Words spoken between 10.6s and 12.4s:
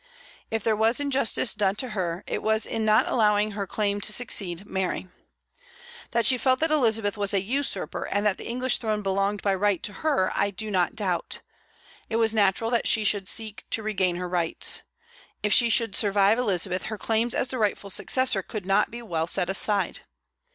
not doubt. It was